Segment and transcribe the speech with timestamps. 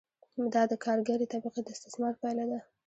[0.53, 2.59] دا د کارګرې طبقې د استثمار پایله ده